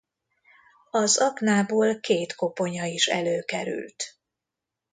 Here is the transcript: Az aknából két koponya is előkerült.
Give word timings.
Az 0.91 1.17
aknából 1.17 1.99
két 1.99 2.35
koponya 2.35 2.85
is 2.85 3.07
előkerült. 3.07 4.17